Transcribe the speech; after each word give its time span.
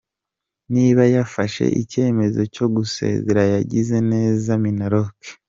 Niba 0.73 1.03
yafashe 1.15 1.63
icyemezo 1.81 2.41
cyo 2.55 2.65
gusezera 2.75 3.41
yagize 3.53 3.97
neza- 4.11 4.53
Minaloc. 4.63 5.15